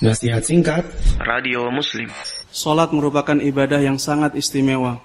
Nasihat 0.00 0.40
singkat 0.40 0.88
Radio 1.20 1.68
Muslim 1.68 2.08
Salat 2.48 2.88
merupakan 2.88 3.36
ibadah 3.36 3.84
yang 3.84 4.00
sangat 4.00 4.32
istimewa. 4.32 4.96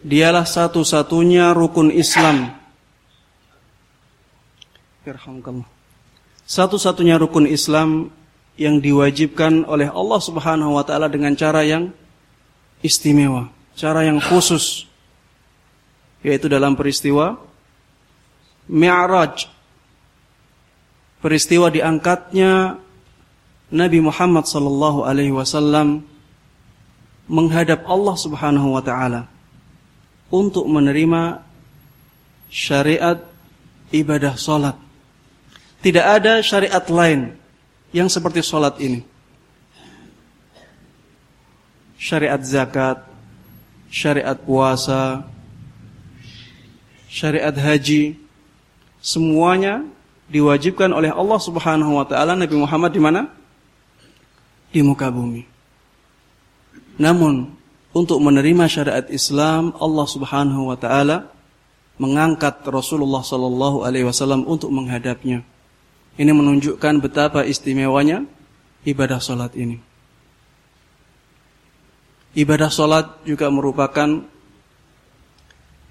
Dialah 0.00 0.48
satu-satunya 0.48 1.52
rukun 1.52 1.92
Islam. 1.92 2.56
Satu-satunya 6.48 7.20
rukun 7.20 7.44
Islam 7.44 8.08
yang 8.56 8.80
diwajibkan 8.80 9.68
oleh 9.68 9.92
Allah 9.92 10.20
Subhanahu 10.24 10.80
wa 10.80 10.82
taala 10.82 11.12
dengan 11.12 11.36
cara 11.36 11.68
yang 11.68 11.92
istimewa, 12.80 13.52
cara 13.76 14.08
yang 14.08 14.24
khusus. 14.24 14.88
Yaitu 16.24 16.48
dalam 16.48 16.72
peristiwa 16.72 17.36
Mi'raj. 18.72 19.52
Peristiwa 21.20 21.68
diangkatnya 21.68 22.82
Nabi 23.66 23.98
Muhammad 23.98 24.46
sallallahu 24.46 25.02
alaihi 25.02 25.34
wasallam 25.34 26.06
menghadap 27.26 27.82
Allah 27.90 28.14
Subhanahu 28.14 28.78
wa 28.78 28.82
taala 28.82 29.26
untuk 30.30 30.70
menerima 30.70 31.42
syariat 32.46 33.18
ibadah 33.90 34.38
salat. 34.38 34.78
Tidak 35.82 36.02
ada 36.02 36.38
syariat 36.42 36.82
lain 36.86 37.34
yang 37.90 38.06
seperti 38.06 38.42
salat 38.42 38.78
ini. 38.78 39.02
Syariat 41.98 42.38
zakat, 42.46 43.02
syariat 43.90 44.38
puasa, 44.38 45.26
syariat 47.10 47.54
haji, 47.54 48.14
semuanya 49.02 49.82
diwajibkan 50.30 50.90
oleh 50.90 51.10
Allah 51.10 51.40
Subhanahu 51.42 51.98
wa 51.98 52.06
taala 52.06 52.38
Nabi 52.38 52.54
Muhammad 52.54 52.94
di 52.94 53.02
mana? 53.02 53.30
Di 54.70 54.80
muka 54.82 55.10
bumi. 55.10 55.46
Namun 56.96 57.52
untuk 57.96 58.20
menerima 58.20 58.64
syariat 58.68 59.06
Islam 59.08 59.72
Allah 59.80 60.06
Subhanahu 60.08 60.68
wa 60.68 60.76
taala 60.76 61.32
mengangkat 61.96 62.60
Rasulullah 62.68 63.24
sallallahu 63.24 63.84
alaihi 63.84 64.04
wasallam 64.04 64.44
untuk 64.44 64.68
menghadapnya. 64.68 65.40
Ini 66.16 66.32
menunjukkan 66.32 67.00
betapa 67.00 67.44
istimewanya 67.44 68.24
ibadah 68.84 69.20
salat 69.20 69.52
ini. 69.56 69.80
Ibadah 72.36 72.68
salat 72.68 73.24
juga 73.24 73.48
merupakan 73.48 74.24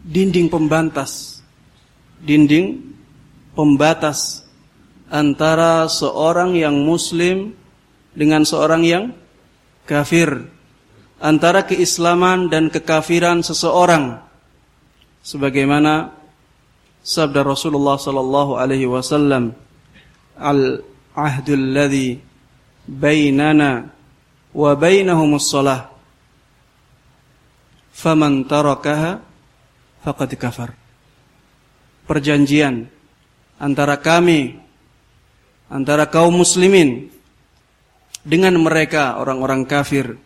dinding 0.06 0.45
pembantas, 0.50 1.42
dinding 2.22 2.94
pembatas 3.58 4.45
antara 5.10 5.89
seorang 5.89 6.54
yang 6.54 6.86
muslim 6.86 7.58
dengan 8.16 8.47
seorang 8.47 8.81
yang 8.81 9.05
kafir. 9.85 10.49
Antara 11.19 11.63
keislaman 11.63 12.52
dan 12.52 12.67
kekafiran 12.71 13.44
seseorang. 13.44 14.19
Sebagaimana 15.23 16.11
sabda 17.05 17.45
Rasulullah 17.45 17.95
sallallahu 18.02 18.58
alaihi 18.58 18.89
wasallam 18.89 19.53
al 20.36 20.83
ahdul 21.16 21.71
ladzi 21.71 22.19
bainana 22.86 23.89
wa 24.52 24.71
bainahumus 24.75 25.47
shalah 25.49 25.89
faman 27.95 28.43
tarakaha 28.45 29.23
faqad 30.03 30.31
kafar. 30.36 30.69
Perjanjian 32.05 32.86
antara 33.58 33.97
kami 33.97 34.59
antara 35.71 36.05
kaum 36.05 36.38
muslimin 36.38 37.09
dengan 38.26 38.58
mereka 38.58 39.22
orang-orang 39.22 39.70
kafir 39.70 40.18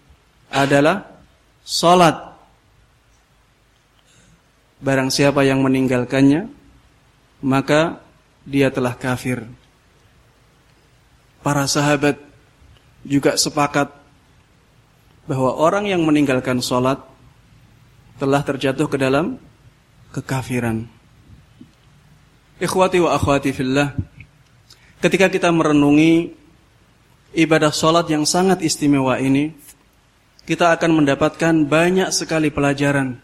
adalah 0.47 1.03
salat. 1.67 2.15
Barang 4.79 5.11
siapa 5.11 5.43
yang 5.43 5.59
meninggalkannya, 5.59 6.47
maka 7.43 7.99
dia 8.47 8.71
telah 8.71 8.95
kafir. 8.95 9.43
Para 11.43 11.67
sahabat 11.67 12.15
juga 13.03 13.35
sepakat 13.35 13.91
bahwa 15.27 15.51
orang 15.59 15.91
yang 15.91 16.01
meninggalkan 16.07 16.63
salat 16.63 17.03
telah 18.15 18.39
terjatuh 18.39 18.87
ke 18.87 18.95
dalam 18.95 19.35
kekafiran. 20.15 20.87
Ikhwati 22.59 22.99
wa 23.03 23.15
akhwati 23.15 23.51
fillah, 23.55 23.95
ketika 24.99 25.31
kita 25.31 25.47
merenungi 25.51 26.38
ibadah 27.33 27.69
sholat 27.69 28.09
yang 28.09 28.25
sangat 28.25 28.63
istimewa 28.65 29.17
ini, 29.21 29.53
kita 30.49 30.73
akan 30.73 31.03
mendapatkan 31.03 31.53
banyak 31.65 32.09
sekali 32.09 32.49
pelajaran. 32.49 33.21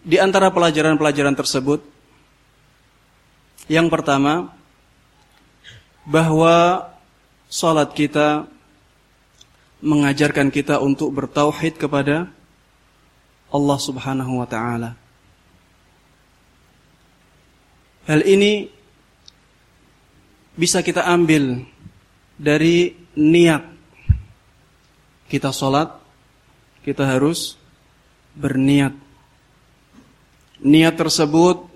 Di 0.00 0.16
antara 0.16 0.48
pelajaran-pelajaran 0.50 1.36
tersebut, 1.36 1.84
yang 3.70 3.86
pertama, 3.86 4.50
bahwa 6.06 6.88
sholat 7.50 7.94
kita 7.94 8.48
mengajarkan 9.80 10.52
kita 10.52 10.78
untuk 10.78 11.12
bertauhid 11.14 11.80
kepada 11.80 12.28
Allah 13.50 13.78
Subhanahu 13.80 14.40
wa 14.40 14.48
Ta'ala. 14.48 14.99
Hal 18.10 18.26
ini 18.26 18.66
bisa 20.58 20.82
kita 20.82 21.06
ambil 21.06 21.62
dari 22.34 22.90
niat. 23.14 23.62
Kita 25.30 25.54
sholat, 25.54 25.94
kita 26.82 27.06
harus 27.06 27.54
berniat. 28.34 28.98
Niat 30.58 30.98
tersebut 30.98 31.70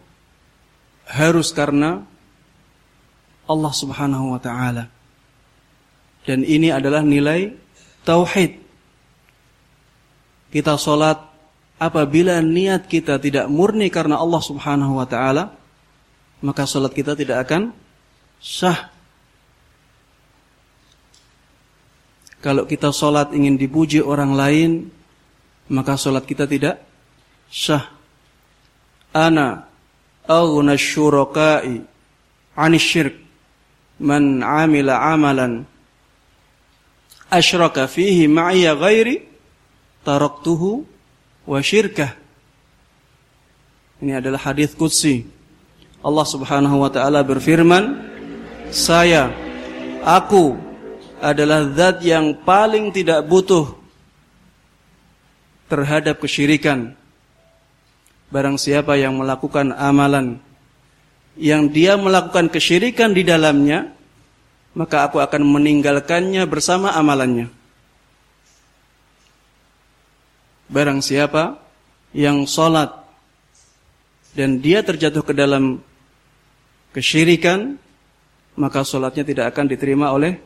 harus 1.07 1.55
karena 1.55 2.03
Allah 3.47 3.71
Subhanahu 3.71 4.35
wa 4.35 4.41
taala. 4.43 4.91
Dan 6.27 6.43
ini 6.43 6.75
adalah 6.75 7.07
nilai 7.07 7.55
tauhid. 8.03 8.59
Kita 10.51 10.75
sholat 10.83 11.15
apabila 11.79 12.43
niat 12.43 12.91
kita 12.91 13.23
tidak 13.23 13.47
murni 13.47 13.87
karena 13.87 14.19
Allah 14.19 14.43
Subhanahu 14.43 14.99
wa 14.99 15.07
taala, 15.07 15.63
maka 16.45 16.69
sholat 16.69 16.93
kita 16.93 17.17
tidak 17.17 17.49
akan 17.49 17.73
sah. 18.37 18.93
Kalau 22.45 22.69
kita 22.69 22.93
sholat 22.93 23.33
ingin 23.33 23.57
dipuji 23.57 24.05
orang 24.05 24.37
lain, 24.37 24.71
maka 25.73 25.97
sholat 25.97 26.29
kita 26.29 26.45
tidak 26.45 26.85
sah. 27.49 27.89
Ana 29.17 29.65
aghna 30.29 30.77
syuraka'i 30.77 31.81
anis 32.53 32.85
syirk 32.85 33.17
man 34.03 34.45
amila 34.45 35.01
amalan 35.15 35.65
asyraka 37.31 37.87
fihi 37.89 38.27
ma'iyya 38.29 38.77
ghairi 38.77 39.25
taraktuhu 40.05 40.85
wa 41.49 41.59
syirkah. 41.65 42.13
Ini 44.03 44.21
adalah 44.21 44.53
hadis 44.53 44.77
qudsi. 44.77 45.25
Allah 46.05 46.27
Subhanahu 46.29 46.85
wa 46.85 46.91
taala 46.93 47.25
berfirman, 47.25 47.97
"Saya 48.69 49.33
aku 50.05 50.61
adalah 51.25 51.65
zat 51.73 52.05
yang 52.05 52.37
paling 52.45 52.93
tidak 52.93 53.25
butuh 53.25 53.73
terhadap 55.73 56.21
kesyirikan. 56.21 56.93
Barang 58.29 58.61
siapa 58.61 59.01
yang 59.01 59.17
melakukan 59.17 59.73
amalan 59.73 60.37
yang 61.35 61.67
dia 61.67 61.99
melakukan 61.99 62.47
kesyirikan 62.47 63.11
di 63.11 63.27
dalamnya, 63.27 63.91
maka 64.75 65.07
aku 65.11 65.19
akan 65.19 65.43
meninggalkannya 65.43 66.47
bersama 66.47 66.95
amalannya. 66.95 67.51
Barang 70.71 71.03
siapa 71.03 71.59
yang 72.15 72.47
sholat 72.47 72.91
dan 74.35 74.63
dia 74.63 74.83
terjatuh 74.83 75.23
ke 75.23 75.35
dalam 75.35 75.83
kesyirikan, 76.95 77.77
maka 78.55 78.87
sholatnya 78.87 79.27
tidak 79.27 79.51
akan 79.51 79.67
diterima 79.67 80.15
oleh 80.15 80.39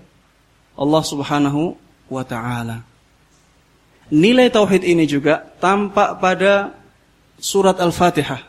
Allah 0.74 1.02
Subhanahu 1.04 1.76
wa 2.08 2.24
taala. 2.24 2.82
Nilai 4.08 4.48
tauhid 4.48 4.88
ini 4.88 5.04
juga 5.04 5.44
tampak 5.60 6.16
pada 6.16 6.72
surat 7.36 7.76
Al-Fatihah. 7.76 8.40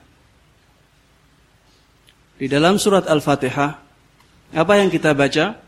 Di 2.39 2.47
dalam 2.47 2.79
surat 2.79 3.03
Al-Fatihah 3.03 3.75
apa 4.55 4.73
yang 4.79 4.87
kita 4.87 5.11
baca? 5.11 5.59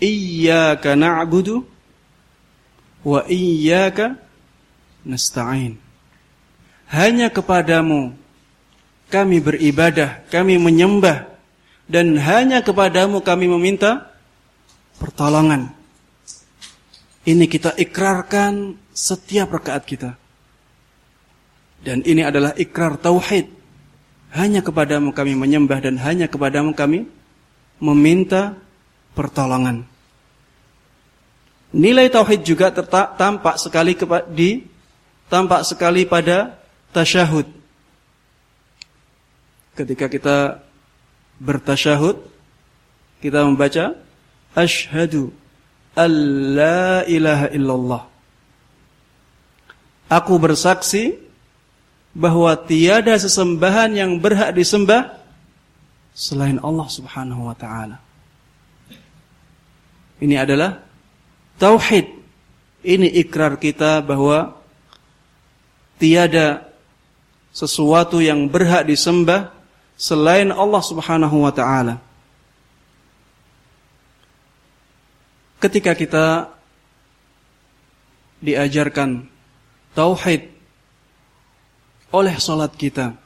Iyyaka 0.00 0.96
na'budu 0.96 1.62
wa 3.04 3.20
iyyaka 3.28 4.16
nasta'in. 5.04 5.76
Hanya 6.88 7.28
kepadamu 7.28 8.16
kami 9.14 9.38
beribadah, 9.38 10.26
kami 10.26 10.58
menyembah 10.58 11.30
dan 11.86 12.18
hanya 12.18 12.66
kepadamu 12.66 13.22
kami 13.22 13.46
meminta 13.46 14.10
pertolongan. 14.98 15.70
Ini 17.22 17.46
kita 17.46 17.78
ikrarkan 17.78 18.74
setiap 18.90 19.54
rakaat 19.54 19.86
kita. 19.86 20.10
Dan 21.84 22.02
ini 22.02 22.26
adalah 22.26 22.58
ikrar 22.58 22.98
tauhid. 22.98 23.46
Hanya 24.34 24.66
kepadamu 24.66 25.14
kami 25.14 25.38
menyembah 25.38 25.78
dan 25.78 25.94
hanya 26.02 26.26
kepadamu 26.26 26.74
kami 26.74 27.06
meminta 27.78 28.58
pertolongan. 29.14 29.86
Nilai 31.70 32.10
tauhid 32.10 32.42
juga 32.42 32.74
tampak 33.14 33.62
sekali 33.62 33.94
di 34.34 34.66
tampak 35.30 35.62
sekali 35.62 36.02
pada 36.02 36.58
tasyahud. 36.90 37.63
Ketika 39.74 40.06
kita 40.06 40.62
bertasyahud, 41.42 42.22
kita 43.18 43.42
membaca 43.42 43.98
asyhadu 44.54 45.34
alla 45.98 47.02
ilaha 47.10 47.46
illallah. 47.50 48.02
Aku 50.10 50.38
bersaksi 50.38 51.18
bahwa 52.14 52.54
tiada 52.54 53.18
sesembahan 53.18 53.90
yang 53.98 54.10
berhak 54.22 54.54
disembah 54.54 55.18
selain 56.14 56.62
Allah 56.62 56.86
Subhanahu 56.86 57.50
wa 57.50 57.56
taala. 57.58 57.98
Ini 60.22 60.38
adalah 60.38 60.78
tauhid. 61.58 62.06
Ini 62.84 63.08
ikrar 63.26 63.58
kita 63.58 64.04
bahwa 64.04 64.54
tiada 65.98 66.68
sesuatu 67.50 68.20
yang 68.22 68.46
berhak 68.46 68.86
disembah 68.86 69.50
selain 69.94 70.50
Allah 70.50 70.82
Subhanahu 70.82 71.36
wa 71.42 71.52
taala. 71.54 72.02
Ketika 75.62 75.96
kita 75.96 76.52
diajarkan 78.44 79.24
tauhid 79.96 80.52
oleh 82.12 82.36
salat 82.36 82.76
kita 82.76 83.16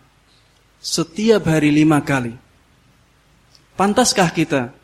setiap 0.78 1.50
hari 1.50 1.74
lima 1.74 1.98
kali. 2.00 2.32
Pantaskah 3.74 4.30
kita 4.30 4.74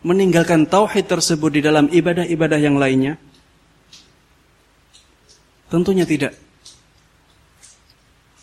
meninggalkan 0.00 0.64
tauhid 0.64 1.08
tersebut 1.08 1.50
di 1.52 1.60
dalam 1.64 1.88
ibadah-ibadah 1.88 2.60
yang 2.60 2.76
lainnya? 2.76 3.16
Tentunya 5.68 6.04
tidak. 6.04 6.36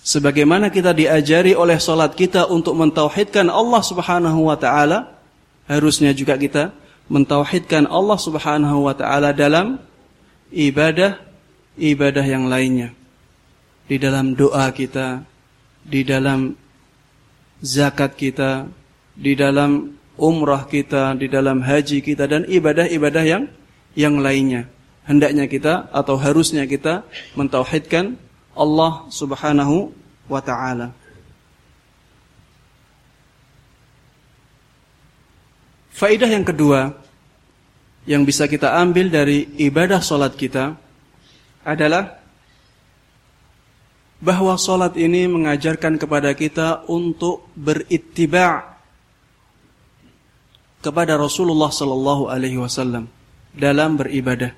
Sebagaimana 0.07 0.71
kita 0.71 0.95
diajari 0.95 1.51
oleh 1.51 1.75
salat 1.83 2.15
kita 2.15 2.47
untuk 2.47 2.79
mentauhidkan 2.79 3.51
Allah 3.51 3.83
Subhanahu 3.83 4.47
wa 4.47 4.55
taala, 4.55 5.19
harusnya 5.67 6.15
juga 6.15 6.39
kita 6.39 6.71
mentauhidkan 7.11 7.83
Allah 7.91 8.15
Subhanahu 8.15 8.87
wa 8.87 8.95
taala 8.95 9.35
dalam 9.35 9.83
ibadah 10.47 11.19
ibadah 11.75 12.23
yang 12.23 12.47
lainnya. 12.47 12.95
Di 13.91 13.99
dalam 13.99 14.31
doa 14.31 14.71
kita, 14.71 15.27
di 15.83 16.07
dalam 16.07 16.55
zakat 17.59 18.15
kita, 18.15 18.63
di 19.11 19.35
dalam 19.35 19.91
umrah 20.15 20.71
kita, 20.71 21.19
di 21.19 21.27
dalam 21.27 21.59
haji 21.59 21.99
kita 21.99 22.31
dan 22.31 22.47
ibadah-ibadah 22.47 23.23
yang 23.27 23.43
yang 23.91 24.23
lainnya. 24.23 24.71
Hendaknya 25.03 25.51
kita 25.51 25.91
atau 25.91 26.15
harusnya 26.15 26.63
kita 26.63 27.03
mentauhidkan 27.35 28.15
Allah 28.57 29.05
Subhanahu 29.13 29.93
wa 30.25 30.41
taala. 30.41 30.91
Faidah 35.93 36.29
yang 36.29 36.45
kedua 36.45 36.93
yang 38.05 38.21
bisa 38.21 38.45
kita 38.45 38.77
ambil 38.77 39.09
dari 39.09 39.49
ibadah 39.57 40.01
solat 40.01 40.37
kita 40.37 40.77
adalah 41.65 42.21
bahwa 44.21 44.57
solat 44.57 44.93
ini 44.97 45.29
mengajarkan 45.29 45.97
kepada 45.97 46.33
kita 46.37 46.85
untuk 46.89 47.49
berittiba' 47.53 48.77
kepada 50.81 51.19
Rasulullah 51.19 51.67
Sallallahu 51.67 52.31
Alaihi 52.31 52.55
Wasallam 52.61 53.11
dalam 53.51 53.97
beribadah. 53.97 54.53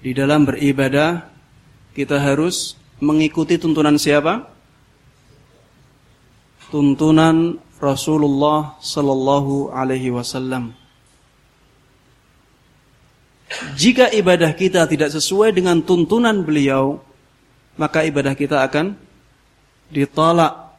Di 0.00 0.14
dalam 0.14 0.46
beribadah 0.46 1.35
kita 1.96 2.20
harus 2.20 2.76
mengikuti 3.00 3.56
tuntunan 3.56 3.96
siapa? 3.96 4.44
Tuntunan 6.68 7.56
Rasulullah 7.80 8.76
sallallahu 8.84 9.72
alaihi 9.72 10.12
wasallam. 10.12 10.76
Jika 13.80 14.12
ibadah 14.12 14.52
kita 14.52 14.84
tidak 14.84 15.08
sesuai 15.08 15.56
dengan 15.56 15.80
tuntunan 15.80 16.44
beliau, 16.44 17.00
maka 17.80 18.04
ibadah 18.04 18.36
kita 18.36 18.60
akan 18.60 18.92
ditolak. 19.88 20.76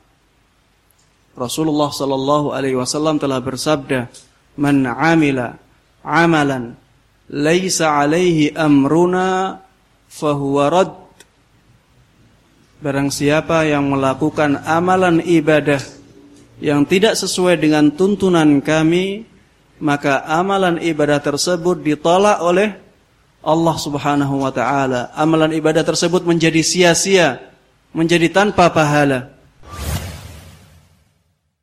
Rasulullah 1.34 1.90
sallallahu 1.90 2.54
alaihi 2.54 2.78
wasallam 2.78 3.18
telah 3.18 3.42
bersabda, 3.42 4.10
"Man 4.60 4.86
'amila 4.86 5.58
'amalan 6.06 6.78
laisa 7.30 7.94
'alaihi 7.98 8.54
amruna 8.54 9.62
fahuwa 10.12 10.66
radd." 10.70 11.07
Barang 12.78 13.10
siapa 13.10 13.66
yang 13.66 13.90
melakukan 13.90 14.62
amalan 14.62 15.18
ibadah 15.26 15.82
yang 16.62 16.86
tidak 16.86 17.18
sesuai 17.18 17.58
dengan 17.58 17.90
tuntunan 17.90 18.62
kami, 18.62 19.26
maka 19.82 20.22
amalan 20.30 20.78
ibadah 20.82 21.18
tersebut 21.18 21.82
ditolak 21.82 22.38
oleh 22.38 22.78
Allah 23.42 23.76
Subhanahu 23.82 24.46
wa 24.46 24.54
taala. 24.54 25.10
Amalan 25.18 25.58
ibadah 25.58 25.82
tersebut 25.82 26.22
menjadi 26.22 26.62
sia-sia, 26.62 27.42
menjadi 27.98 28.30
tanpa 28.30 28.70
pahala. 28.70 29.37